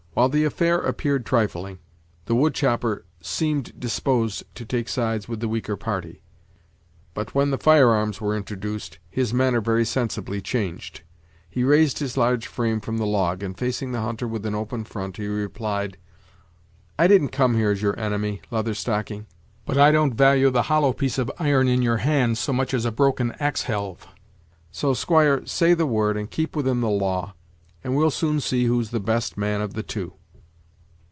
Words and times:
While 0.13 0.27
the 0.27 0.43
affair 0.43 0.77
appeared 0.77 1.25
trifling, 1.25 1.79
the 2.25 2.35
wood 2.35 2.53
chopper 2.53 3.05
seemed 3.21 3.79
disposed 3.79 4.43
to 4.55 4.65
take 4.65 4.89
sides 4.89 5.29
with 5.29 5.39
the 5.39 5.47
weaker 5.47 5.77
party; 5.77 6.21
but, 7.13 7.33
when 7.33 7.49
the 7.49 7.57
firearms 7.57 8.19
were 8.19 8.35
introduced, 8.35 8.99
his 9.09 9.33
manner 9.33 9.61
very 9.61 9.85
sensibly 9.85 10.41
changed. 10.41 11.03
He 11.49 11.63
raised 11.63 11.99
his 11.99 12.17
large 12.17 12.45
frame 12.47 12.81
from 12.81 12.97
the 12.97 13.05
log, 13.05 13.41
and, 13.41 13.57
facing 13.57 13.93
the 13.93 14.01
hunter 14.01 14.27
with 14.27 14.45
an 14.45 14.53
open 14.53 14.83
front, 14.83 15.15
he 15.15 15.27
replied: 15.27 15.95
"I 16.99 17.07
didn't 17.07 17.29
come 17.29 17.55
here 17.55 17.71
as 17.71 17.81
your 17.81 17.97
enemy, 17.97 18.41
Leather 18.51 18.73
Stocking; 18.73 19.27
but 19.65 19.77
I 19.77 19.91
don't 19.93 20.13
value 20.13 20.49
the 20.49 20.63
hollow 20.63 20.91
piece 20.91 21.19
of 21.19 21.31
iron 21.39 21.69
in 21.69 21.81
your 21.81 21.97
hand 21.97 22.37
so 22.37 22.51
much 22.51 22.73
as 22.73 22.83
a 22.83 22.91
broken 22.91 23.31
axe 23.39 23.61
helve; 23.63 24.05
so, 24.73 24.93
squire, 24.93 25.45
say 25.45 25.73
the 25.73 25.85
word, 25.87 26.17
and 26.17 26.29
keep 26.29 26.53
within 26.53 26.81
the 26.81 26.89
law, 26.89 27.33
and 27.83 27.95
we'll 27.95 28.11
soon 28.11 28.39
see 28.39 28.65
who's 28.65 28.91
the 28.91 28.99
best 28.99 29.35
main 29.37 29.59
of 29.59 29.73
the 29.73 29.81
two." 29.81 30.13